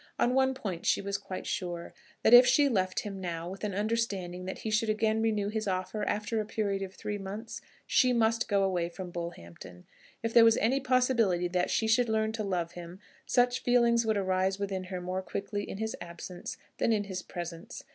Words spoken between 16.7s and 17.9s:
than in his presence.